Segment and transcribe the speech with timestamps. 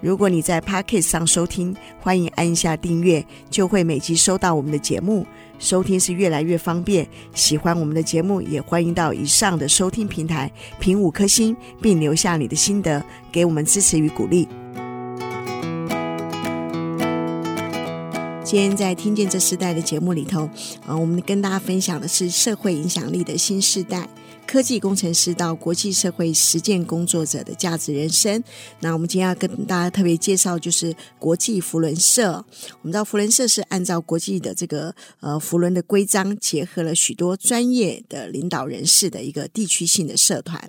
[0.00, 5.26] 如果你在 Podcast 上收听，欢迎按下订阅，就会每集收到我们的节目。
[5.58, 7.06] 收听是越来越方便。
[7.34, 14.48] 喜欢我们的节目，也欢迎到以上的收听平台评五颗星，并留下你的心得，给我们支持与鼓励。
[18.42, 20.48] 今天在听见这世代的节目里头，
[20.86, 24.08] 啊，我们跟大家分享的是社会影响力的新世代。
[24.50, 28.42] 科技工程师到国际社会实践工作者的价值人生。
[28.80, 32.32] 那我们今天要跟大家特别介绍，就是国际福伦社。
[32.32, 40.68] 我们知道福伦社是按照国际的这个呃福伦的规章，结合了许多专业的领导人士的一个地区性的社团，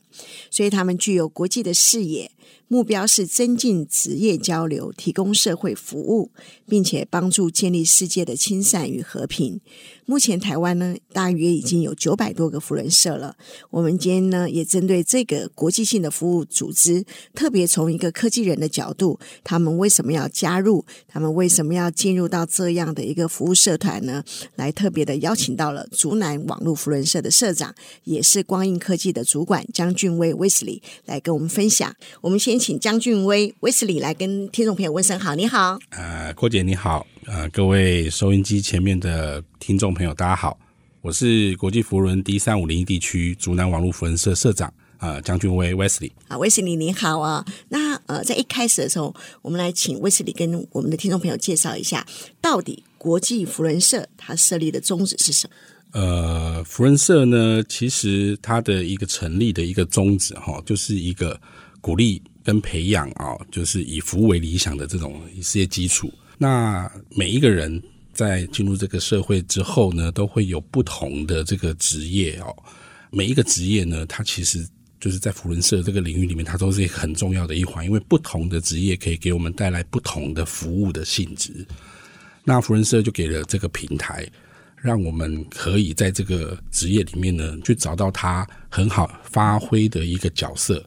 [0.52, 2.30] 所以他们具有国际的视野。
[2.68, 6.32] 目标是增进职业交流，提供社会服务，
[6.68, 9.60] 并且帮助建立世界的亲善与和平。
[10.06, 13.36] 目前台湾呢，大约已经有九百多个扶轮社了。
[13.70, 20.86] 我们今天呢，也针对这个国际性的服务组织，特别从一个科技人的角度，他们为什么要加入？
[21.08, 24.24] 他们为什么要进入到这样的一个服务社团呢？
[24.56, 31.96] 来特别的邀请到了竹南网络扶轮社的社长，也是光印科技的主管江俊威 Wesley 来跟我们分享。
[32.22, 32.62] 我们先。
[32.62, 40.60] 请江俊威威斯里来跟听众朋友问声好，你好，呃，郭姐你好，呃，各位收音机前面的听众朋友大家好，
[41.02, 52.06] 我是国际福伦 D 三五零一地区竹南网络扶轮社社长啊、呃，江俊威威斯里啊，威斯里你好啊，那呃，在一开始的时候，我们来请威斯里跟我们的听众朋友介绍一下，
[52.40, 55.54] 到底国际福伦社它设立的宗旨是什么？
[56.00, 61.42] 呃，福伦社呢，其实它的一个成立的一个宗旨哈，就是一个
[61.82, 62.22] 鼓励。
[62.44, 66.12] 跟培养啊，就是以服务为理想的这种事业基础。
[66.40, 67.80] 那每一个人
[68.14, 72.52] 在进入这个社会之后呢，都会有不同的这个职业哦。
[73.12, 74.68] 每一个职业呢，它其实
[75.00, 77.86] 就是在扶轮社这个领域里面，它都是很重要的一环。
[77.86, 81.64] 因为不同的职业可以给我们带来不同的服务的性质。
[82.44, 84.28] 那扶轮社就给了这个平台，
[84.78, 90.84] 让我们可以在这个职业里面呢，去找到它很好发挥的一个角色。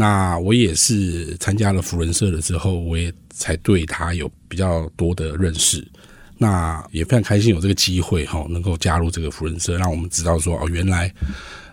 [0.00, 5.84] 那我也是参加了扶轮社了之后，我也才对他有比较多的认识。
[6.36, 11.12] 那也非常开心有这个机会哈，能够加入这个扶轮社，让我们知道说哦，原来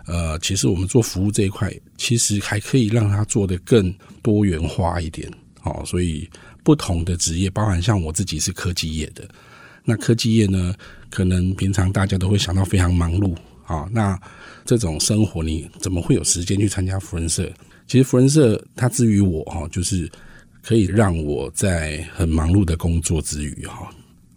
[0.06, 5.30] 呃，其实我们做服务这一块，其实还可以让它做得更多元化一点。
[5.62, 6.28] 哦，所以
[6.64, 9.24] 不同的职业，包含像我自己是科技业的，
[9.84, 10.74] 那科技业呢，
[11.10, 13.88] 可能平常大家都会想到非常忙碌啊。
[13.92, 14.20] 那
[14.64, 17.48] 这种生活，你怎么会有时间去参加扶轮社？
[17.86, 20.10] 其实福仁社它之于我哈，就是
[20.62, 23.88] 可以让我在很忙碌的工作之余哈，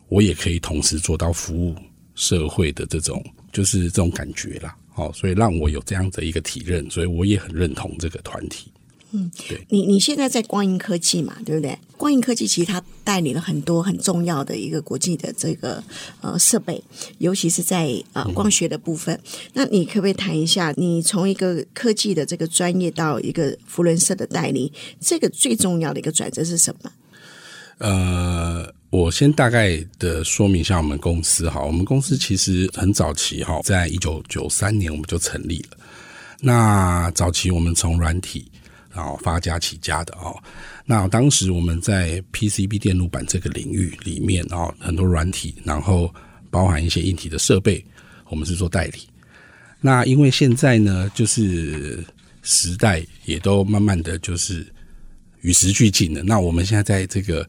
[0.07, 1.75] 我也可以同时做到服务
[2.15, 4.75] 社会的这种，就是这种感觉啦。
[4.91, 8.71] 好，所以让我有这样的一个体认，所以我也很认同这个团体。
[9.11, 11.75] 嗯，对，你你现在在光影科技嘛，对不对？
[11.97, 15.83] 光影科技其实它代理了很多很重要的一个国际的这个
[16.21, 16.79] 呃设备，
[17.17, 19.15] 尤其是在呃光学的部分。
[19.15, 26.91] 嗯、那你可不可以谈一下，你从一个科技的这个专业到一个福伦社的代理，这个最重要的一个转折是什么？
[27.79, 35.77] 呃，我先大概的说明一下我们公司哈，我们公司其实很早期哈，在一九九三年我们就成立了。
[36.41, 38.51] 那早期我们从软体。
[38.91, 40.35] 然后发家起家的哦，
[40.83, 46.11] 那当时我们在 PCB 电路板这个领域里面哦，很多软体，然后
[46.49, 47.85] 包含一些硬体的设备，
[48.29, 49.07] 我们是做代理。
[49.79, 52.03] 那因为现在呢，就是
[52.41, 54.65] 时代也都慢慢的就是
[55.41, 56.23] 与时俱进了。
[56.23, 57.47] 那我们现在在这个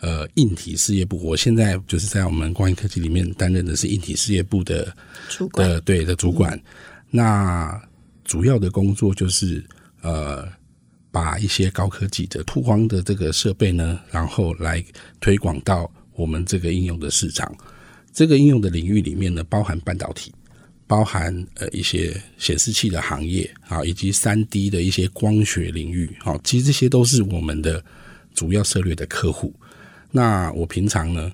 [0.00, 4.92] 呃硬体事业部，我现在就是在我们光影科技里面担任的是硬体事业部的
[5.28, 6.56] 主管，的对的主管。
[6.56, 6.62] 嗯、
[7.08, 7.82] 那
[8.24, 9.64] 主要的工作就是
[10.00, 10.46] 呃。
[11.12, 14.82] 把一些高科技的曝光的这个设备呢，然后来
[15.20, 17.54] 推广到我们这个应用的市场。
[18.12, 20.32] 这个应用的领域里面呢，包含半导体，
[20.86, 26.10] 包含呃一些显示器的行业啊，以及三 D 的一些光学领域。
[26.20, 27.82] 好，其实这些都是我们的
[28.34, 29.54] 主要策略的客户。
[30.10, 31.32] 那我平常呢，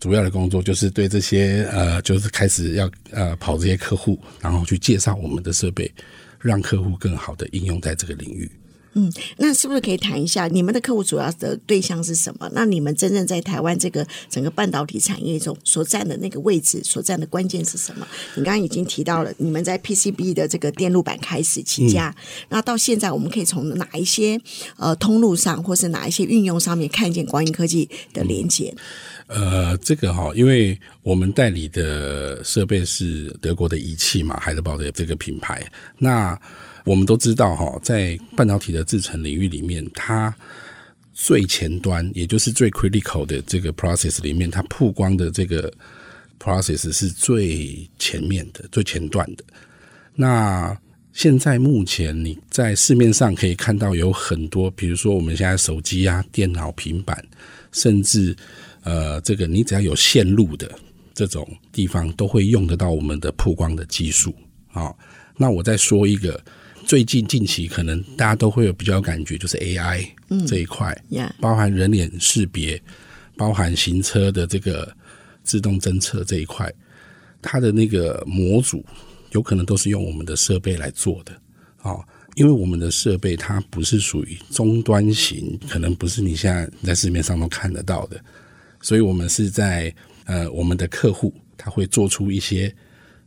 [0.00, 5.90] 主要的工作就是对这些呃，就是开始要呃跑这些客户，然后去介绍我们的设备，
[6.38, 8.50] 让客户更好的应用在这个领域。
[8.98, 12.50] 嗯，那是不是可以谈一下你们的客户主要的对象是什么？
[12.54, 18.08] 那你们真正在台湾这个整个半导体产业中所占的那个位置，所占的关键是什么？
[18.36, 24.40] 你刚刚已经提到了，你们在 PCB 的这个电路板开始起家，嗯、那到现在我们可以从哪一些
[24.78, 28.74] 呃通路上，或是哪一些运用上面看见光英科技的连接？
[29.26, 35.62] 呃，这个哈，因为我们代理的设备是德国的仪器嘛，海德堡的这个品牌。
[35.98, 36.40] 那
[36.86, 40.34] 我们都知道哈，在半导体的制程领域里面，它
[41.12, 45.70] 最前端，也就是最 critical 的这个 process 里面，它曝光的这个
[46.38, 49.44] process 是最前面的、最前段的。
[50.14, 50.74] 那
[51.12, 57.22] 现在目前你在市面上可以看到有很多，比如说我们现在手机啊、电脑、平板，
[57.72, 58.34] 甚至。
[58.82, 60.70] 呃，这个你只要有线路的
[61.12, 64.32] 这种地方，都会用得到我们的曝光的技术。
[64.68, 64.96] 好，
[65.36, 66.40] 那我再说一个，
[66.86, 70.06] 最近近期可能大家都会有比较有感觉，就是 AI
[70.46, 72.80] 这一块，嗯，包含人脸识别，
[73.36, 74.96] 包含行车的这个
[75.42, 76.72] 自动侦测这一块，
[77.42, 78.86] 它的那个模组
[79.32, 81.32] 有可能都是用我们的设备来做的。
[81.82, 82.04] 哦，
[82.36, 88.20] 因为我们的设备它不是属于终端型，可能不是你现在在市面上都看得到的。
[88.80, 89.92] 所以，我们是在
[90.26, 92.72] 呃，我们的客户他会做出一些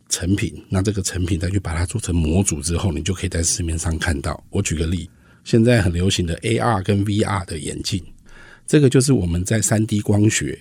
[0.09, 4.43] 成品，那这个成品再去把它做成模组之后，你就可以在市面上看到。
[4.49, 5.09] 我举个例，
[5.43, 8.03] 现在很流行的 AR 跟 VR 的眼镜，
[8.67, 10.59] 这个就是我们在 3D 光学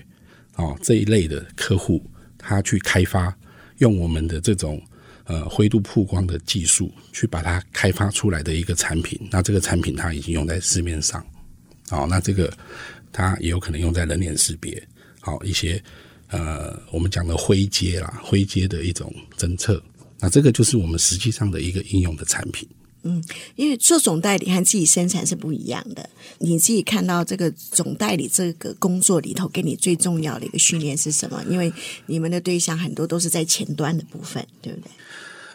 [0.57, 2.05] 哦这一类的客户，
[2.37, 3.37] 他去开发，
[3.79, 4.81] 用我们的这种
[5.25, 9.19] 呃灰度曝光的技术去把它开发出来的一个产品。
[9.31, 11.27] 那这个产品它已经用在市面上，
[11.89, 12.53] 好，那这个。
[13.11, 14.81] 它也有可能用在人脸识别，
[15.19, 15.83] 好一些
[16.31, 19.83] 呃，我们讲的灰阶啦，灰阶的一种侦测。
[20.21, 22.69] 那这个就是我们实际上的一个应用的产品。
[23.05, 23.23] 嗯，
[23.55, 26.11] 因为做总代理和自己生产是不一样的。
[26.39, 31.43] 你自己看到这个总代理这个工作里头，给你最重要的一个训练是什么？
[31.49, 31.73] 因为
[32.07, 34.91] 你们的对象很多都是在前端的部分，对不对？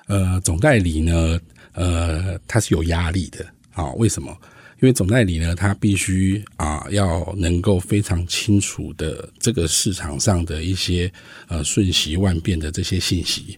[0.08, 1.40] 呃，总代理呢，
[1.74, 3.46] 呃，他是有压力的。
[3.72, 4.36] 好，为什么？
[4.84, 11.10] 因为总代理呢，他必须啊要能够非常清楚的这个市场上的一些
[11.48, 13.58] 呃瞬息万变的这些信息，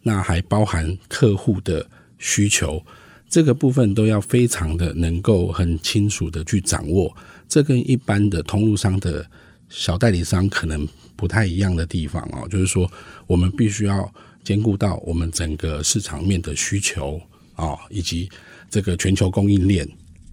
[0.00, 1.86] 那还包含客户的
[2.16, 2.82] 需求，
[3.28, 7.14] 这个部分都要非常的能够很清楚的去掌握。
[7.46, 9.26] 这跟一般的通路商的
[9.68, 12.90] 小代理商可能不太一样的地方哦，就是说
[13.26, 14.10] 我们必须要
[14.42, 17.20] 兼顾到我们整个市场面的需求
[17.56, 18.26] 啊，以及
[18.70, 19.86] 这个全球供应链。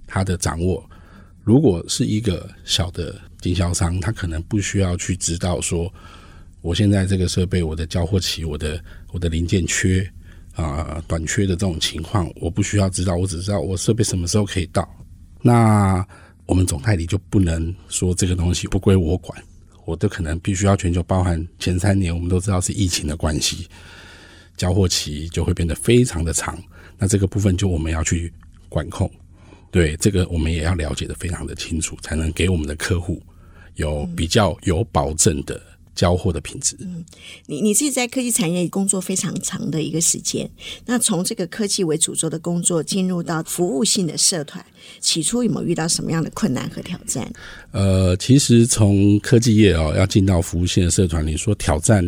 [0.09, 0.83] 他的掌握，
[1.43, 5.93] 如果是一个小的经销商，他可能不需要去知道说，
[6.61, 10.05] 我现在这个设备，我的交货期，我的我的零件缺
[10.55, 14.87] 啊、短缺的这种情况，我不需要知道，我只知道我设备什么时候可以到。
[15.41, 16.05] 那
[16.45, 19.41] 我们总代理就不能说这个东西不归我管，
[19.85, 23.67] 我都可能必须要全球包含前三年，我们都知道是疫情的关系，
[24.57, 26.61] 交货期就会变得非常的长。
[26.97, 28.33] 那这个部分就我们要去
[28.67, 29.09] 管控。
[29.71, 33.21] 对这个，我们也要了解得非常的清楚，才能给我们的客户
[33.75, 35.61] 有比较有保证的
[35.95, 36.75] 交货的品质。
[36.79, 37.03] 嗯，
[37.45, 40.49] 你你自己在科技产业工作非常长的一个时间，
[40.85, 44.65] 那从这个科技为主轴的工作进入到服务性的社团，
[44.99, 47.31] 起初有没有遇到什么样的困难和挑战？
[47.71, 52.03] 呃，其实从科技业哦，要进到服务性的社团，你说挑战，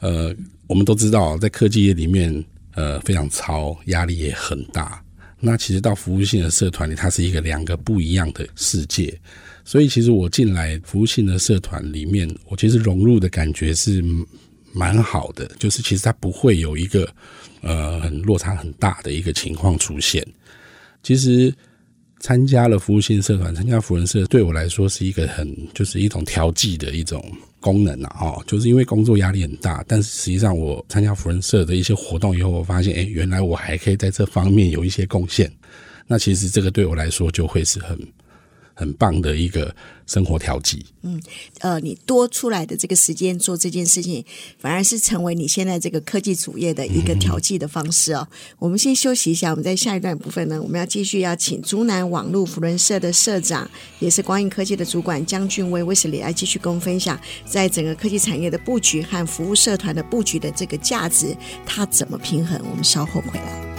[0.00, 0.34] 呃，
[0.66, 2.44] 我们都知道，在科技业里面，
[2.74, 5.03] 呃，非常超，压力也很大。
[5.44, 9.16] 那其实到服务性的社团里，它是一个两个不一样的世界，
[9.64, 14.02] 所以其实我进来服务性的社团里面，我其实融入的感觉是
[14.72, 17.08] 蛮好的，就是其实它不会有一个
[17.60, 20.26] 呃很落差很大的一个情况出现，
[21.02, 21.54] 其实。
[22.20, 27.22] 参加了服务性社团，参加扶轮社对我来说是一个很就是一种调剂的一种
[27.64, 35.50] 功能啊，哦，就是因为工作压力很大，但是实际上我参加福仁社的一些活动以后，我发现，哎，原来我还可以在这方面有一些贡献，
[36.06, 37.98] 那其实这个对我来说就会是很。
[38.74, 39.74] 很棒的一个
[40.06, 40.84] 生活调剂。
[41.02, 41.20] 嗯，
[41.60, 44.24] 呃，你多出来的这个时间做这件事情，
[44.58, 48.26] 反而是成为你现在这个科技主业的一个调剂的方式哦。
[48.58, 62.60] 我们先休息一下，我们在下一段部分呢，我们要继续要请竹南网络扶轮社的社长，也是光影科技的主管江俊威威斯里来继续跟我们分享，在整个科技产业的布局和服务社团的布局的这个价值，它怎么平衡？
[62.70, 63.73] 我们稍后回来。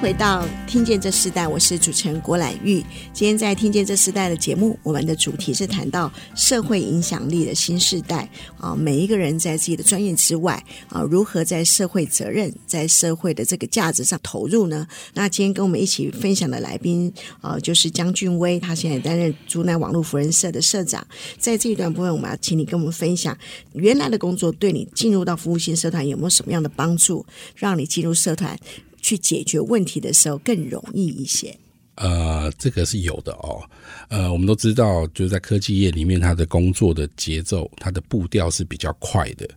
[0.00, 2.80] 回到《听见这世代》，我是主持人郭兰玉。
[3.12, 14.86] 今天在《听见这世代》的节目，我们的主题是谈到社会影响力的新世代啊，每一个人在自己的专业之外啊，如何在社会责任、在社会的这个价值上投入呢？
[15.14, 21.04] 那今天跟我们一起分享的来宾啊，就是江俊威，他现在担任竹南网络福人社的社长。
[21.38, 23.36] 在这一段部分，我们要请你跟我们分享
[23.72, 27.26] 原来的工作对你进入到服务性社团有没有什么样的帮助，
[27.56, 28.56] 让你进入社团。
[29.00, 31.56] 去解决问题的时候更容易一些。
[31.96, 33.60] 呃，这个是有的哦。
[34.08, 39.48] 呃，我们都知道，就是在科技业里面，它的工作的节奏、它的步调是比较快的。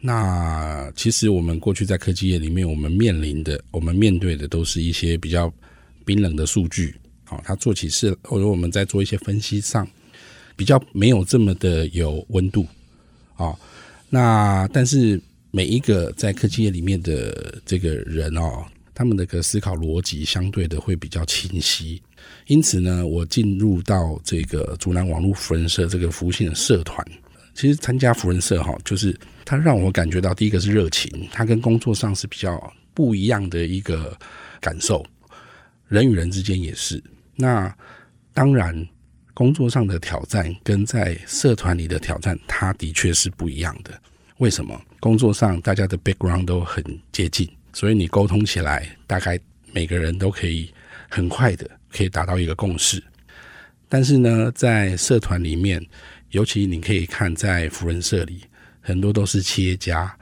[0.00, 5.52] 那其实我们过去在科技业里面，我们面临的、我们面对的都是一些比较
[6.06, 6.94] 冰冷的数据。
[7.24, 9.86] 好、哦，它做起事，或者我们在做一些分析上，
[10.56, 12.62] 比较没有这么的有温度。
[13.34, 13.58] 啊、哦，
[14.08, 18.64] 那但是每一个在科技业里面的这个人哦。
[19.00, 22.02] 他们的个思考逻辑相对的会比较清晰，
[22.48, 27.02] 因此呢，我进入到这个竹南网络福人社这个服务性的社团，
[27.54, 34.14] 其实参加福人社哈，就是它让我感觉到第一个是热情，它跟工作上是比较不一样的一个
[34.60, 35.02] 感受，
[35.88, 37.02] 人与人之间也是。
[37.34, 37.74] 那
[38.34, 38.86] 当然，
[39.32, 43.98] 工作上的挑战跟在社团里的挑战，它的确是不一样的。
[44.36, 44.78] 为什么？
[45.00, 47.48] 工作上大家的 background 都很接近。
[47.72, 49.38] 所以你沟通起来，大概
[49.72, 50.68] 每个人都可以
[51.08, 53.02] 很快的可以达到一个共识。
[53.88, 55.80] 但是呢，在社团里面，
[56.30, 58.40] 尤其你可以看在福人社里，
[58.80, 60.12] 很多都是企业家、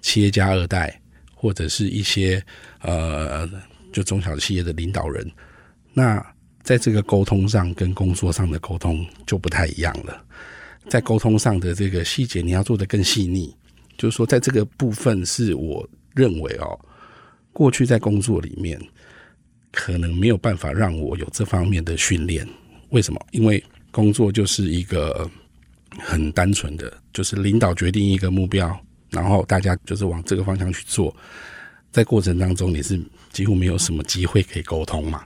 [0.00, 0.98] 企业家二代，
[1.34, 2.42] 或者是一些
[2.80, 3.48] 呃，
[3.92, 5.30] 就中小企业的领导人。
[5.92, 6.24] 那
[6.62, 10.24] 在这个沟通上，跟工作上的沟通就不太一样了。
[10.88, 13.54] 在沟通上的这个细节，你要做得更细腻。
[13.98, 15.86] 就是说，在这个部分是我。
[16.16, 16.80] 认为哦，
[17.56, 18.78] 过去在工作里面
[19.72, 22.46] 可能没有办法让我有这方面的训练。
[22.90, 23.18] 为什么？
[23.30, 25.26] 因为工作就是一个
[25.98, 31.16] 很单纯的，就是领导决定一个目标，然后大家就是往这个方向去做。
[31.90, 33.00] 在过程当中，你是
[33.32, 35.24] 几乎没有什么机会可以沟通嘛。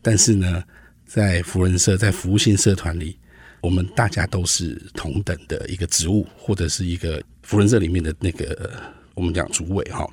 [0.00, 0.62] 但是呢，
[1.04, 3.18] 在福人社，在服务性社团里，
[3.60, 8.70] 我们大家都是同等的一个职务，或者是一个福人社里面的那个。
[9.14, 10.08] 我们讲主委哈，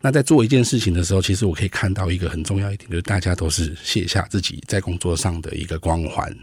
[0.00, 6.34] 那在做一件事情的时候，其实我可以看到一个很重要一点，就是大家都是卸下自己在工作上的一个光环，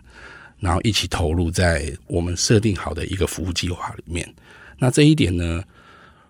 [0.60, 4.28] 然后一起投入在我们设定好的一个服务计划里面。
[4.78, 5.64] 那这一点呢，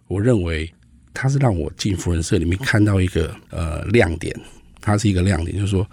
[0.08, 0.72] 我认为
[1.14, 4.36] 它是让我进扶轮社里面看到一个呃亮点，
[4.80, 5.90] 它是一个亮点，就是说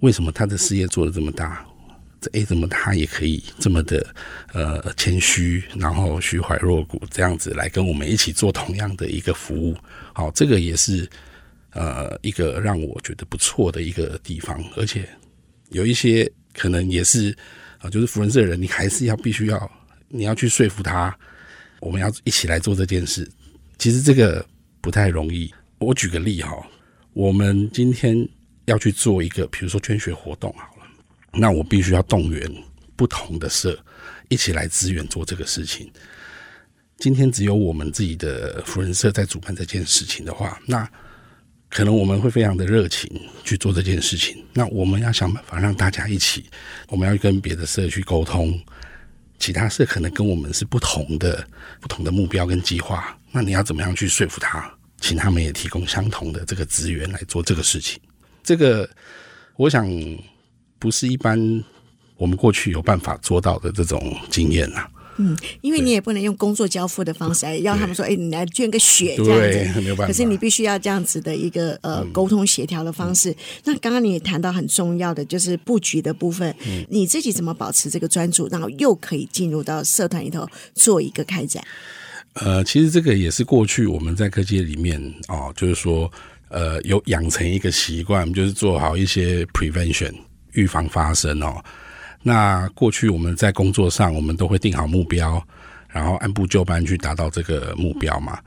[0.00, 1.64] 为什么他的事业做得这么大。
[2.20, 4.14] 这诶，怎么他也可以这么的
[4.52, 9.76] 呃谦虚，然后虚怀若谷这样子来跟我们一起做同样的一个服务？
[10.12, 11.08] 好，这个也是
[11.70, 15.08] 呃一个让我觉得不错的一个地方，而且
[15.70, 17.36] 有一些可能也是
[17.78, 19.70] 啊，就是福人社的人，你还是要必须要
[20.08, 21.16] 你要去说服他，
[21.80, 23.26] 我们要一起来做这件事。
[23.78, 24.44] 其实这个
[24.80, 25.50] 不太容易。
[25.78, 26.54] 我举个例哈，
[27.14, 28.28] 我们今天
[28.66, 30.79] 要去做一个，比如说捐血活动好了。
[31.32, 32.52] 那我必须要动员
[32.96, 33.78] 不同的社
[34.28, 35.90] 一起来支援做这个事情。
[36.98, 40.86] 今天只有我们自己的福人社在主办这件事情的话，那
[41.70, 43.08] 可能我们会非常的热情
[43.42, 44.44] 去做这件事情。
[44.52, 46.44] 那我们要想办法让大家一起，
[46.88, 48.60] 我们要跟别的社去沟通，
[49.38, 51.46] 其他社可能跟我们是不同的
[51.80, 53.16] 不同的目标跟计划。
[53.32, 54.70] 那你要怎么样去说服他，
[55.00, 57.98] 请他们也提供相同的这个资源来做这个事情？
[58.42, 58.90] 这个
[59.56, 59.88] 我想。
[60.80, 61.62] 不是一般
[62.16, 64.84] 我们过去有办法做到的这种经验呐。
[65.22, 69.72] 嗯，因为你也不能用工作交付的方式来要他们说，哎，你来捐个血这样子。
[69.74, 70.06] 对，没有办法。
[70.06, 73.30] 可是你必须要这样子的一个呃沟通协调的方式。
[73.30, 81.62] 嗯、那刚刚你也谈到很重要的就是布局的部分，嗯、你自己怎么保持这个专注，然后又可以进入到社团里头做一个开展？
[82.34, 86.10] 呃，其实这个也是过去我们在科技里面哦，就是说
[86.48, 90.14] 呃有养成一个习惯，就是做好一些 prevention。
[90.52, 91.62] 预防发生哦，
[92.22, 95.42] 那过去我们在工作上，我们都会定好目标，
[95.88, 98.38] 然后按部就班去达到这个目标嘛。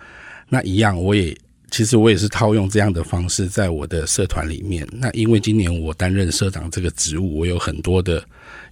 [0.48, 1.36] 那一样，我也
[1.72, 4.88] 其实我也是套用这样的方式，在我的社团里面。
[4.92, 8.24] 那因为今年我担任社长这个职务，我有很多的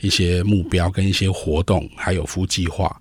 [0.02, 2.96] 一些目标跟一些活动，还有服务计划，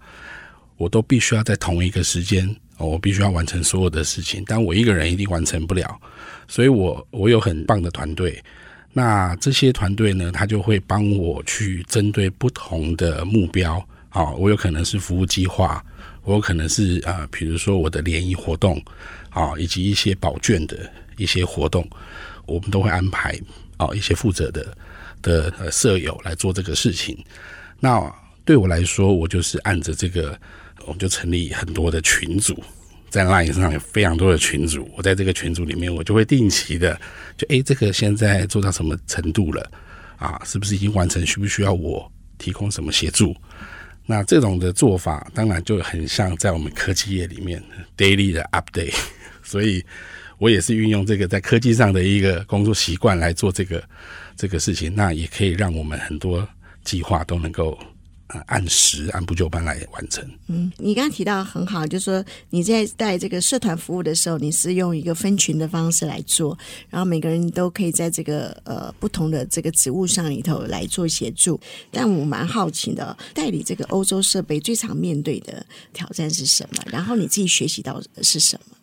[0.78, 6.00] 我都必须要在同一个时间，我必须要完成所有的事情，但我一个人一定完成不了，
[6.48, 8.42] 所以我我有很棒的团队。
[8.92, 15.84] 那这些团队呢，他就会帮我去针对不同的目标啊，我有可能是服务计划，
[16.24, 18.82] 我有可能是啊，比如说我的联谊活动
[19.30, 21.88] 啊，以及一些保眷的一些活动，
[22.46, 23.38] 我们都会安排
[23.76, 24.76] 啊一些负责的
[25.22, 27.16] 的呃社友来做这个事情。
[27.78, 28.12] 那
[28.44, 30.36] 对我来说，我就是按着这个，
[30.84, 32.60] 我们就成立很多的群组，
[33.10, 34.88] 在 LINE 上有非常多的群组。
[34.96, 36.98] 我在这个群组里面，我就会定期的
[37.36, 39.70] 就诶，这个现在做到什么程度了
[40.16, 40.40] 啊？
[40.44, 41.26] 是不是已经完成？
[41.26, 43.36] 需不需要我提供什么协助？
[44.06, 47.62] 那这种的做法，当然就很像在我们科技业里面
[47.96, 48.96] daily 的 update。
[49.42, 49.84] 所以
[50.38, 53.82] 我也是运用这个在科技上的一个工作习惯来做这个
[54.36, 56.46] 这个事情，那也可以让我们很多
[56.84, 57.78] 计划都能够。
[58.46, 60.28] 按时按部就班来完成。
[60.46, 66.56] 嗯，你刚刚提到很好，就是说你在带这个社团服务的时候，你是用一个分群的方式来做，
[66.88, 71.60] 然后每个人都可以在这个呃不同的这个职务上里头来做协助。
[71.90, 76.82] 但我蛮好奇的，代理这个欧洲设备最常面对的挑战是什么？
[76.86, 78.76] 然后你自己学习到的是什么？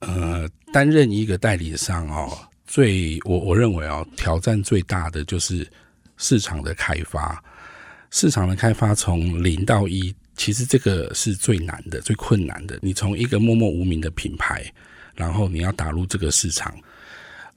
[0.00, 2.36] 呃，担任一个代理商哦，
[2.66, 5.66] 最我我认为哦，挑战最大的就是
[6.16, 7.42] 市场的开发。
[8.10, 12.78] 市场的开发从零到一，其实这个是最难的、最困难的。
[12.82, 14.64] 你从一个默默无名的品牌，
[15.14, 16.74] 然后你要打入这个市场，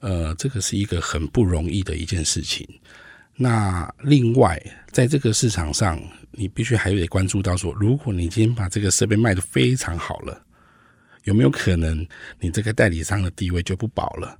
[0.00, 2.66] 呃，这个是一个很不容易的一件事情。
[3.36, 4.60] 那另外，
[4.92, 10.40] 在这个市场上，你必须还得关注到说，如果你今天把这个设备卖得非常好了，
[11.24, 12.06] 有没有可能
[12.38, 14.38] 你这个代理商的地位就不保了？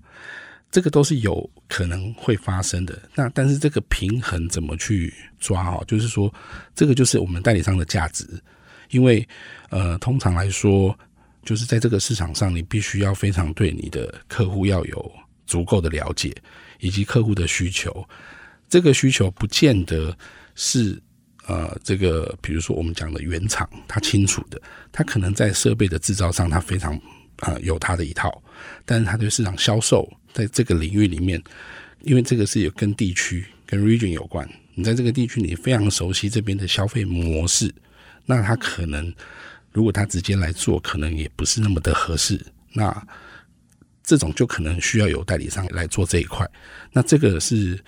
[0.75, 3.01] 这个都是有可能会发生的。
[3.15, 5.85] 那但是这个平衡怎么去抓哦？
[5.87, 6.35] 就是说，
[6.75, 8.27] 这个就是我们代理商的价值，
[8.91, 9.25] 因为
[9.71, 10.93] 呃，通常来说，
[11.45, 15.13] 就是在这个市场上，你必须要非常对你的客户要有
[15.47, 16.35] 足够的了解，
[16.81, 18.05] 以及客户的需求。
[18.69, 20.13] 这个需求不见得
[20.57, 21.01] 是
[21.47, 27.01] 呃，这个比如说我们讲的原厂他清楚的，他可能在设备的制造上他非常
[27.43, 28.43] 呃有他的一套，
[28.85, 30.13] 但是他对市场销售。
[30.35, 31.43] 在这个领域里面，
[32.03, 37.73] 因为这个是有跟地区、跟 region 有关，你在这个地区你非常熟悉这边的消费模式，
[38.27, 39.11] 那他可能
[39.73, 42.39] 如果他直接来做，可能也不是那么的合适。
[42.73, 43.07] 那
[44.03, 46.47] 这种就可能需要有代理商来做这一块。
[46.93, 47.79] 那这个是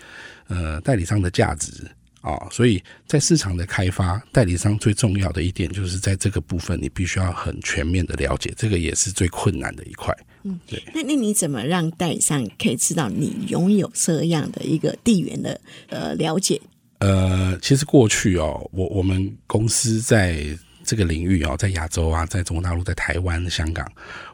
[0.46, 1.72] 呃代理商的价值
[2.20, 10.16] 啊，所以在市场的开发，代理商最重要的一点就是在这个部分，你必须要很全面的了解，这个也是最困难的一块。
[10.46, 10.80] 嗯，对。
[10.94, 16.60] 那那你怎么让代理商可以知道你拥有这样的一个地缘的呃了解？
[16.98, 23.86] 呃，其实过去哦，我我们公司在这个领域哦，在亚洲啊，在中国大陆、在台湾、香港，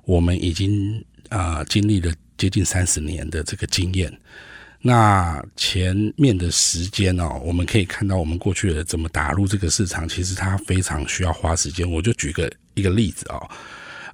[0.05, 4.13] 我们已经啊、呃、经历了接近三十年的这个经验。
[4.85, 11.91] 那前面的时间哦，我们可以看到我们过去的怎么打入这个市场，其实它非常需要花时间。
[11.91, 13.49] 我就举个一个例子哦。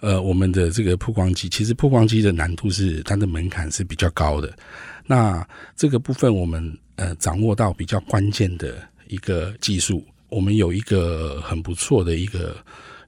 [0.01, 4.57] 呃，我们的这个曝光机，其实曝光机的难度是它的门槛是比较高的。
[5.07, 12.57] 那这个部分，我们呃掌握到比较关键的一个技术，我们有一个很不错的一个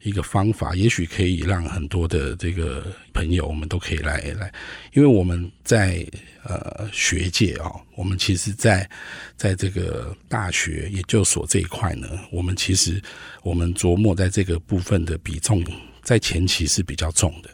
[0.02, 4.52] 一个方法，也许可以让很多的这个朋友，我们都可以来来，
[4.94, 6.04] 因为我们在
[6.42, 8.88] 呃学界啊、哦，我们其实在
[9.36, 13.00] 在这个大学研究所这一块呢，我们其实
[13.42, 15.62] 我们琢磨在这个部分的比重。
[16.02, 17.50] 在前期是比较重的，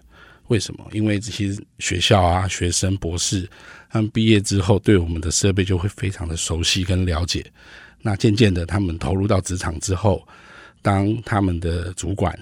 [0.48, 0.87] 为什么？
[0.92, 3.48] 因为这些学校啊、学生、博士，
[3.90, 7.44] 他们毕业之后，对我们的设备就会非常的熟悉跟了解。
[8.00, 10.26] 那渐渐的，他们投入到职场之后，
[10.82, 12.38] 当他们的主管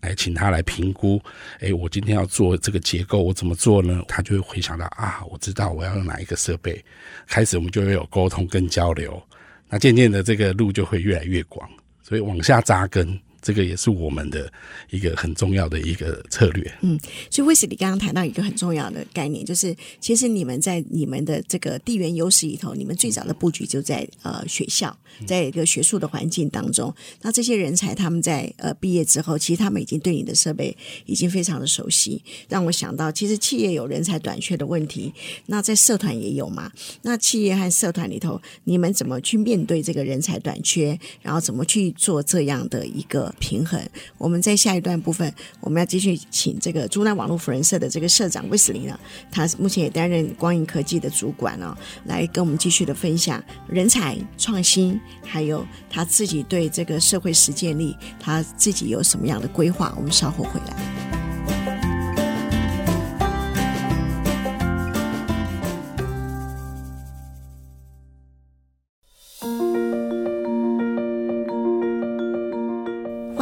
[0.00, 1.22] 来请他来评估，
[1.60, 4.02] 哎，我今天要做这个结构，我怎么做呢？
[4.08, 6.84] 他就会回想到啊，我知道我要用哪一个设备。
[7.26, 9.22] 开始我们就会有沟通跟交流，
[9.68, 11.68] 那渐渐的，这个路就会越来越广，
[12.02, 13.18] 所以往下扎根。
[13.44, 14.50] 这个也是我们的
[14.88, 16.72] 一个很重要的一个策略。
[16.80, 16.98] 嗯，
[17.30, 26.92] 所以威斯里刚刚谈到一个很重要的概念，就是其实你们在你们的这个地缘优势里头，你们最早的布局就在呃学校，在一个学术的环境当中。
[27.20, 35.12] 那这些人才他们在呃毕业之后，其实他们已经对你的设备已经非常的熟悉，让我想到，其实企业有人才短缺的问题，
[35.46, 36.72] 那在社团也有嘛。
[37.02, 43.80] 那企业和社团里头，你们怎么去面对这个人才短缺，然后怎么去做这样的一个平衡。
[44.18, 48.98] 我们在下一段部分，我们要继续请这个珠南网络福人社的这个社长魏斯林呢，
[49.30, 59.94] 他目前也担任光影科技的主管哦，来跟我们继续的分享人才创新，还有他自己对这个社会实践力，他自己有什么样的规划。
[59.96, 61.63] 我们稍后回来。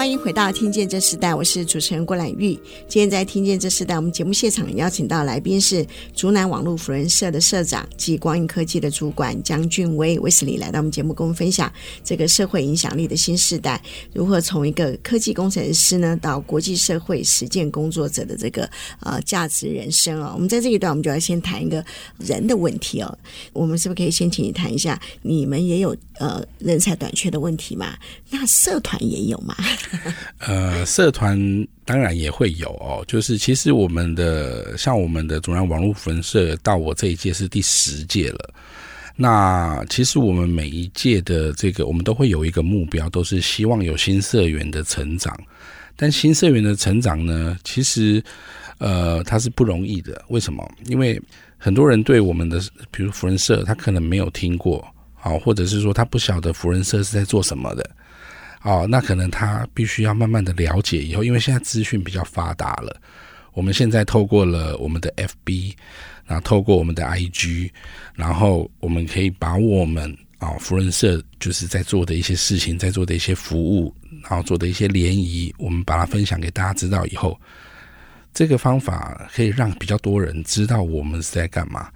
[0.02, 2.58] 欢迎回到《听见这时代》，我是主持人郭兰玉。
[2.88, 13.80] 今天在《听见这时代》，我们节目现场邀请到来宾是竹南网络扶轮社的社长及光影科技的主管江俊威威斯理，来到我们节目，跟我们分享这个社会影响力的新时代，
[14.12, 20.32] 如何从一个科技工程师呢，到国际社会实践工作者的这个呃价值人生哦。
[20.34, 21.84] 我们在这一段，我们就要先谈一个
[22.18, 23.18] 人的问题哦。
[23.52, 27.94] 我们是不是可以先请你谈一下，你们也有呃人才短缺的问题吗？
[28.30, 29.54] 那社团也有吗？
[30.38, 31.38] 呃，社团
[31.84, 33.04] 当然也会有哦。
[33.06, 38.54] 就是其实我们的像我们的竹南网络扶轮社，到我这一届是第十届了。
[39.14, 45.38] 那其实我们每一届的这个，我们都会有一个目标，都是希望有新社员的成长。
[45.94, 48.22] 但新社员的成长呢，其实
[48.78, 50.24] 呃，它是不容易的。
[50.28, 50.66] 为什么？
[50.86, 51.20] 因为
[51.58, 52.58] 很多人对我们的，
[52.90, 57.90] 比如扶人社，他可能没有听过，好，或者是说他不晓得扶人社是在做什么的。
[58.62, 62.96] 哦，那可能他必须要慢慢的了解以后，因为现在资讯比较发达了，
[63.54, 65.74] 我们现在透过了我们的 FB，
[66.26, 67.70] 然后透过我们的 IG，
[68.14, 77.36] 然后我们可以把我们啊扶轮社就是在做的一些事情，在做的一些服务，然后做的一些联谊，我们把它分享给大家知道以后，
[78.32, 81.90] 这个方法可以让比较多人知道我们是在干嘛。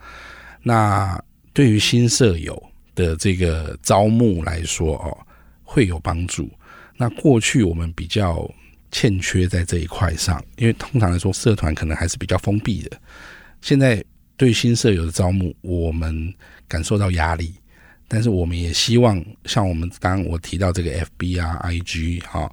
[0.65, 1.17] 那
[1.53, 2.61] 对于新社友
[2.97, 5.26] 的这个招募来说，哦。
[5.67, 6.51] 会有帮助。
[6.97, 8.51] 那过去我们比较
[8.91, 12.99] 欠缺在这一块上，因为通常来说，社团可能还是比较封闭的。
[13.61, 14.03] 现在
[14.39, 16.33] 对新社友的招募，我们
[16.67, 17.53] 感受到压力，
[18.09, 22.51] 但是我们也希望像我们刚刚我提到这个 FB 啊、IG 哈，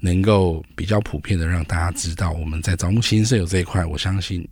[0.00, 4.46] 能够比较普遍的让大家知道我们在招募新社友这一块，我相信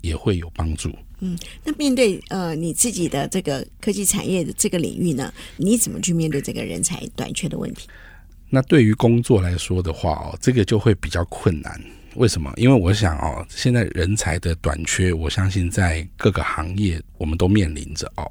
[0.00, 0.90] 也会有帮助。
[1.20, 7.88] 嗯，那面对呃你自己的这个科技产业的这个领域呢，你怎么去面对这个人才短缺的问题？
[8.48, 11.80] 那对于工作来说的话哦，这个就会比较困难。
[12.16, 12.52] 为什么？
[12.56, 18.28] 因为我想哦，现在人才的短缺，我相信在各个行业我们都面临着哦，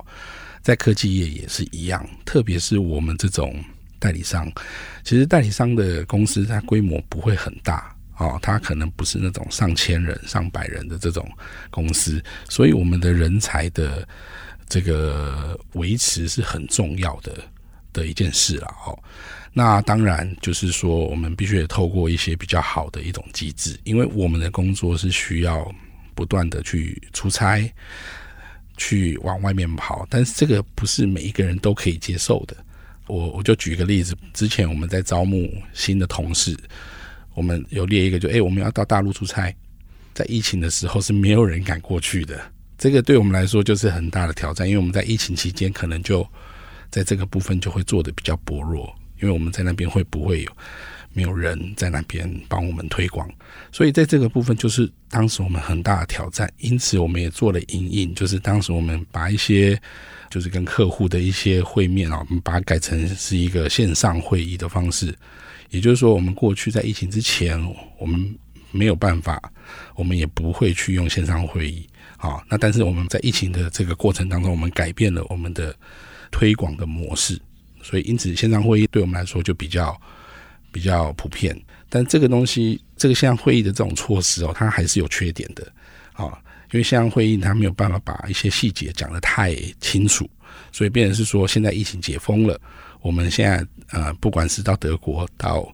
[0.61, 3.55] 在科技业也是一样，特别是我们这种
[3.97, 4.51] 代理商，
[5.05, 7.95] 其实代理商的公司它规模不会很大。
[8.19, 11.25] 哦，他可能不是那种上千人、上百人的这种
[11.69, 14.05] 公司，所以我们的人才的
[14.67, 17.37] 这个维持是很重要的
[17.93, 18.67] 的一件事了。
[18.85, 18.99] 哦，
[19.53, 25.73] 那当然就是说，我们必须得透过一些比较好的一种机制，因为我们的工作是需要
[26.13, 27.73] 不断的去出差，
[28.75, 32.57] 去往外面跑，但是这个不是每一个人都可以接受的。
[33.07, 36.53] 我我就举个例子，之前我们在招募新的同事。
[37.33, 39.53] 我们有列一个就，就、欸、哎，我们要到大陆出差，
[40.13, 42.39] 在疫情的时候是没有人敢过去的。
[42.77, 46.27] 这个对我们来说就是很大的挑战，因为我们在疫情期间可能就
[46.89, 50.51] 在这个部分就会做得比较薄弱，因为我们在那边会不会有
[51.11, 53.29] 没有人在那边帮我们推广，
[53.71, 56.49] 所以在这个部分就是当时我们很大的挑战。
[56.59, 59.79] 因此，我们也做了因应，就是当时我们把一些
[60.29, 65.13] 就是跟客户的一些会面啊，我们把它改成是一个线上会议的方式。
[65.69, 67.59] 也就是说，我们过去在疫情之前，
[67.97, 68.35] 我们
[68.71, 69.41] 没有办法，
[69.95, 71.87] 我们也不会去用线上会议。
[72.17, 75.75] 好，那但是我们在疫情的这个过程当中，我们改变了我们的
[76.31, 77.39] 推广的模式，
[77.81, 79.99] 所以因此线上会议对我们来说就比较
[80.71, 81.59] 比较普遍。
[81.87, 85.71] 但这个东西，这个线上会议的这种措施哦，它还是有缺点的。
[86.13, 86.37] 啊，
[86.71, 90.29] 因为线上会议它没有办法把一些细节讲得太清楚，
[90.71, 92.59] 所以变成是说，现在疫情解封了。
[93.01, 95.67] 我们现在呃，不管是到德国、到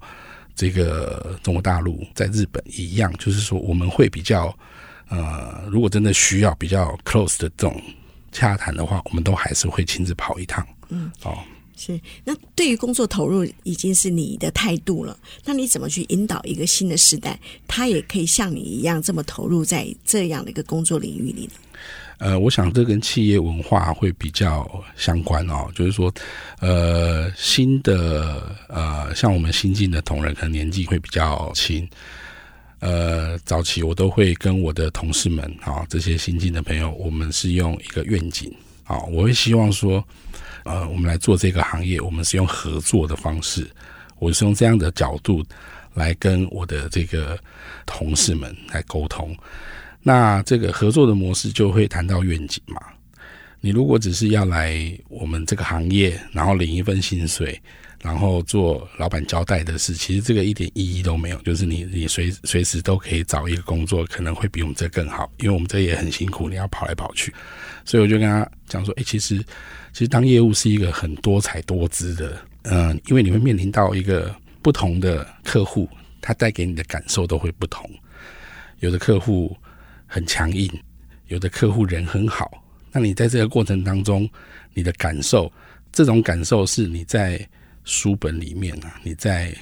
[0.56, 4.56] 这个中国大陆、在日本一样，就是说我们会比较
[5.10, 7.82] 呃，如果真的需要比较 close 的这种
[8.32, 10.66] 洽谈的话，我们都还是会亲自跑一趟。
[10.90, 11.38] 嗯，哦，
[11.76, 12.00] 是。
[12.24, 21.54] 那对于工作投入已经是你的态度了，那你怎么去引导一个新的时代，他也可以像你一样这么投入在这样的一个工作领域里呢？
[22.18, 26.14] 呃，我想这跟企业文化会比较相关哦，就是说，
[26.60, 31.88] 呃，新的呃，像我们新进的同仁，可能年纪会比较轻。
[32.80, 40.04] 呃，早期我都会跟我的同事们啊、哦，这些新进的朋友，我们是用一个愿景啊、哦，我会希望说，
[40.64, 43.68] 呃，我们来做这个行业，我们是用合作的方式，
[44.20, 45.44] 我是用这样的角度
[45.94, 47.38] 来跟我的这个
[47.86, 49.36] 同事们来沟通。
[50.08, 52.80] 那这个合作的模式就会谈到愿景嘛。
[53.60, 57.60] 你如果只是要来我们这个行业，然后领一份薪水，
[58.04, 61.38] 然后做老板交代的事，其实这个一点意义都没有。
[61.40, 67.34] 就是你你随随时都可以找一个工作，可能会比我们这更好，因为我们这也很辛苦，你要跑来跑去。
[67.84, 69.40] 所以我就跟他讲说，哎，其实
[69.92, 75.90] 其实当业务是一个很多彩多姿的，嗯，因为你会面临到一个不同的客户。
[76.22, 77.88] 他带给你的感受都会不同。
[78.80, 79.56] 有的客户
[80.06, 80.70] 很强硬，
[81.28, 82.64] 有的客户人很好。
[82.92, 84.30] 那你在这个过程当中，
[84.74, 85.52] 你的感受，
[85.92, 87.48] 这种感受是你在
[87.84, 89.56] 书本里面啊，你在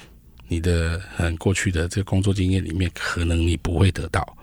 [0.46, 4.36] 你的很过去的这个工作经验里面，可能你不会得到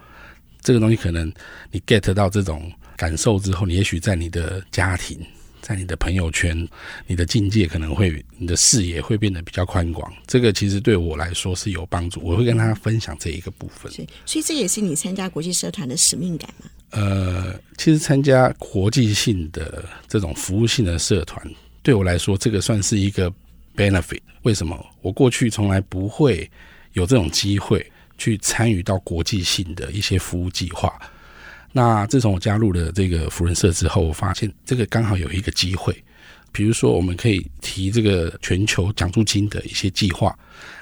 [0.61, 0.95] 这个东西。
[0.95, 1.31] 可能
[1.71, 5.19] 你 get 到这种感受之后，你也许在你的家庭。
[5.62, 6.67] 在你的朋友圈，
[7.08, 10.12] 你的境界可能会，你的视野会变得比较宽广。
[10.26, 13.91] 这个其实对我来说是有帮助，我会跟他分享这一个部分。
[13.91, 16.69] 所以，所以这也是你参加国际社团的使命感吗？
[16.89, 21.41] 呃，其实参加国际性的这种服务性的社团，
[21.82, 23.32] 对我来说，这个算是一个
[23.76, 24.19] benefit。
[24.41, 24.84] 为什么？
[25.02, 26.50] 我过去从来不会
[26.93, 27.86] 有这种机会
[28.17, 31.00] 去参与到国际性的一些服务计划。
[31.73, 35.95] 那自从我加入了这个福人社之后，我发现这个刚好有一个机会，
[36.51, 40.38] 比如说我们可以提这个全球奖助金的一些计划。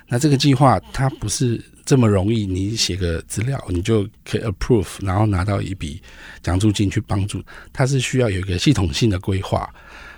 [0.08, 6.02] 那这个计划它不是这么容易，你写个资料你就可以 approve，然后拿到一笔
[6.41, 7.43] 奖助金去帮助。
[7.71, 9.71] 它是需要有一个系统性的规划，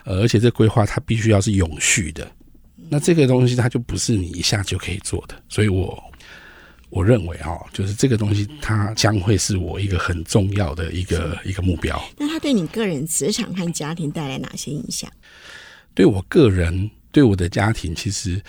[0.05, 2.25] 而且这规划它必须要是永续的。
[2.89, 6.01] 那这个东西它就不是你一下就可以做的，所以我。
[6.91, 11.97] 我认为哈，就是这个东西，它将会是我一个很重要的一个一个目标。
[12.17, 15.09] 那它对你个人职场和家庭带来哪些影响？
[15.93, 18.41] 对我个人，对我的家庭，其实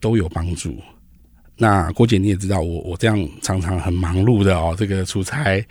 [0.00, 0.76] 都有帮助。
[1.56, 5.64] 那郭姐你也知道，我我这样常常很忙碌的哦，这个出差，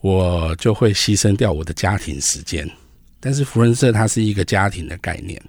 [0.00, 2.68] 我就会牺牲掉我的家庭时间。
[3.20, 5.40] 但是福人社它是一个家庭的概念，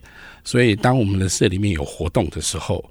[0.43, 2.88] 所以当我们的社里面有活动的时候。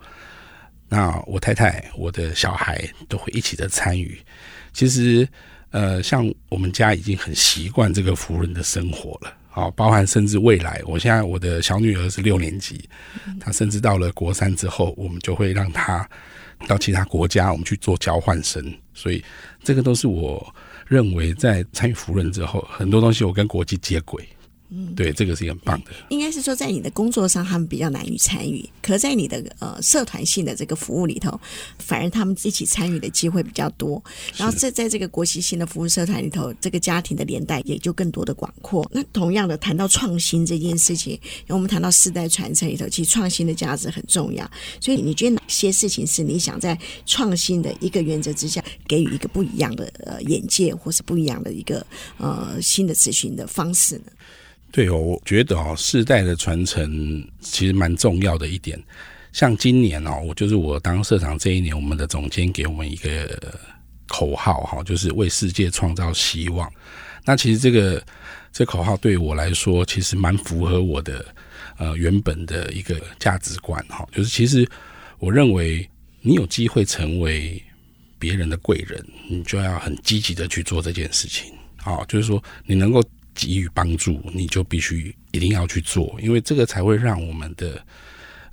[0.92, 4.20] 那我太太、我的小孩都会一起的参与。
[4.74, 5.26] 其实，
[5.70, 12.86] 呃，像我们家已经很习惯这个扶轮的生活了，好，包含甚至未来，我现在我的小女儿是六年级，
[13.40, 16.06] 她甚至到了国三之后，我们就会让她
[16.68, 18.62] 到其他国家，我们去做交换生。
[18.92, 19.24] 所以，
[19.64, 20.54] 这个都是我
[20.86, 24.28] 认为在参与福人之后，很多东西我跟国际接轨。
[24.74, 25.90] 嗯，对，这个是很棒的。
[26.08, 31.38] 应该是说，在你的工作上，他们比较难以参与；可在你的呃社团性的这个服务里头，
[31.78, 34.02] 反而他们一起参与的机会比较多。
[34.34, 38.88] 然后在在这个国际性的服务社团里头，这个家庭的连带也就更多的广阔。
[38.90, 44.50] 那同样的，谈到创新这件事情，因为我们谈到世代传承里头，其实创新的价值很重要。
[44.80, 54.04] 所以，你觉得哪些事情是你想在创新的一个原则之下，给予一个不一样的呃眼界，或是不一样的一个呃新的咨询的方式呢？
[54.72, 58.82] 对哦，我觉得哦，世代的传承其实蛮重要的一点。
[59.30, 63.38] 像今年哦，我就是我当社长这一年，我们的总监给我们一个
[64.08, 66.72] 口号哈，就是为世界创造希望。
[67.22, 68.02] 那其实这个
[68.50, 71.22] 这口号对我来说，其实蛮符合我的
[71.76, 74.08] 呃原本的一个价值观哈。
[74.10, 74.66] 就是其实
[75.18, 75.86] 我认为，
[76.22, 77.62] 你有机会成为
[78.18, 81.52] 别人的贵人，你就要很积极的去做这件事情。
[81.76, 83.04] 好，就是说你能够。
[83.34, 87.84] 给予帮助，你就必须一定要去做，因为这个才会让我们的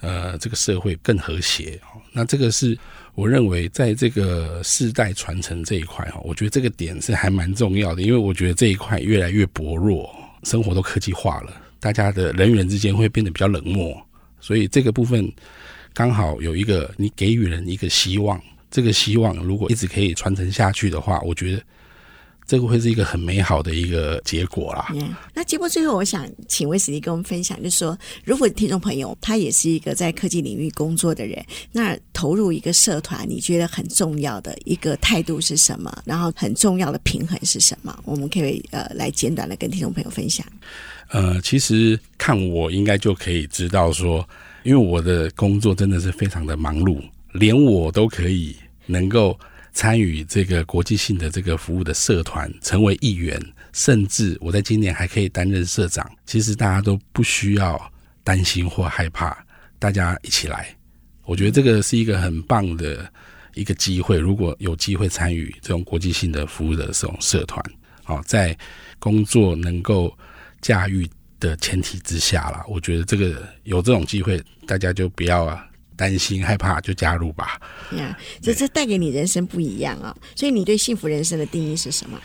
[0.02, 1.80] 呃这个社会更和谐。
[2.14, 2.78] 那这个是
[3.14, 10.10] 我认为在这个世代传承这一块哈，我觉得这个点是还蛮重要的，因为我觉得这一块越来越薄弱，
[10.44, 13.96] 生活都科技化了，大家的人与人之间会变得比较冷漠，
[14.40, 15.32] 所以这个部分
[15.94, 21.62] 刚好有一个你给予人一个希望，这个希望如果一直可以传承下去的话，我觉得。
[22.50, 24.88] 这个会是一个很美好的一个结果啦。
[24.96, 35.96] 嗯，那节目最后，我想请威斯利跟我们分享，就是说，如果听众朋友他也是一个在科技领域工作的人，那投入一个社团，你觉得很重要的一个态度是什么？
[36.04, 37.96] 然后很重要的平衡是什么？
[38.04, 40.44] 我们可以呃来简短的跟听众朋友分享。
[41.10, 44.28] 呃，其实看我应该就可以知道说，
[44.64, 47.00] 因为我的工作真的是非常的忙碌，
[47.34, 48.56] 连我都可以
[48.88, 49.40] 能够。
[49.74, 53.42] 参与这个国际性的这个服务的社团，成为议员，
[53.74, 56.10] 甚至我在今年还可以担任社长。
[56.26, 57.80] 其实大家都不需要
[58.24, 59.38] 担心或害怕，
[59.78, 60.76] 大家一起来。
[61.24, 63.12] 我觉得这个是一个很棒的
[63.54, 64.18] 一个机会。
[64.18, 67.64] 如果有机会参与这种国际性的服务的这种社团，
[68.04, 68.58] 好，在
[68.98, 70.12] 工作能够
[70.62, 71.08] 驾驭
[71.40, 75.69] 的前提之下啦，我觉得这个有这种机会，大家就不要啊。
[76.00, 77.60] 担心害怕就加入吧。
[77.98, 80.16] 呀，这这带给你人生不一样啊！
[80.34, 82.18] 所以你对幸福人生的定义是什么？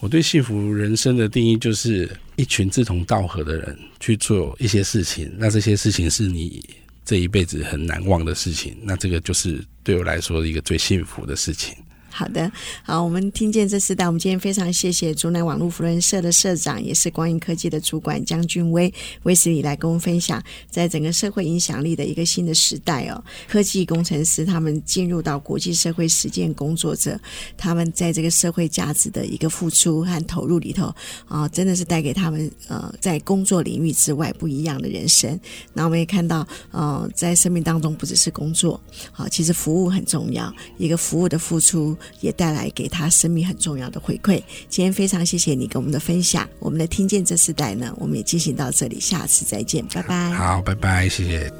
[0.00, 6.64] 我对幸福人生的定义就是一群志同道合的人去做一些事情，那这些事情是你
[7.04, 11.76] 这一辈子很难忘的事情，那这个就是对我来说一个最幸福的事情。
[12.12, 12.52] 好的，
[12.84, 27.18] 好，我们听见这世代，我们今天非常谢谢竹南网络扶轮社的社长，也是光影科技的主管江俊威威斯理来跟我们分享，在整个社会影响力的一个新的时代哦，科技工程师他们进入到国际社会实践工作者，
[27.56, 30.94] 他们在这个社会价值的一个付出和投入里头
[31.26, 35.40] 啊、真的是带给他们呃在工作领域之外不一样的人生。
[35.72, 38.78] 那我们也看到，呃，在生命当中不只是工作，
[39.10, 44.42] 好、其实服务很重要，一个服务的付出也带来给他生命很重要的回馈。
[44.68, 49.00] 今天非常谢谢你跟我们的分享，我们的听见这四代呢，我们也进行到这里。
[49.00, 50.30] 下次再见，拜拜。
[50.30, 51.52] 好，拜拜，谢谢。